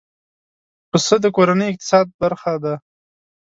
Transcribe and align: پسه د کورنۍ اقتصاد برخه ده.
پسه 0.89 1.15
د 1.23 1.25
کورنۍ 1.35 1.67
اقتصاد 1.71 2.07
برخه 2.21 2.53
ده. 2.63 2.73